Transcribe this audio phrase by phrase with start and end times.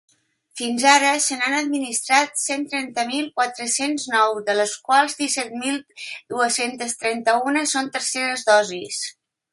[0.59, 5.79] Fins ara, se n’han administrat cent trenta mil quatre-cents nou, de les quals disset mil
[6.35, 9.03] dues-centes trenta-una són terceres dosis.